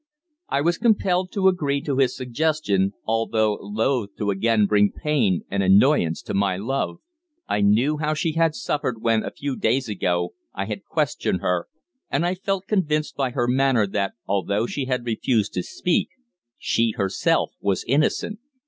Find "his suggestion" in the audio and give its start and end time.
1.97-2.93